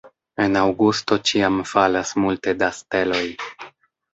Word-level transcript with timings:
En 0.45 0.55
aŭgusto 0.61 1.17
ĉiam 1.31 1.61
falas 1.73 2.15
multe 2.25 2.57
da 2.65 2.71
steloj. 2.79 3.25